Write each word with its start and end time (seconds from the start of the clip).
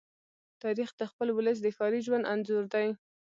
تاریخ 0.63 0.89
د 0.97 1.01
خپل 1.11 1.27
ولس 1.37 1.57
د 1.61 1.67
ښاري 1.77 1.99
ژوند 2.07 2.29
انځور 2.33 2.63
دی. 2.73 2.87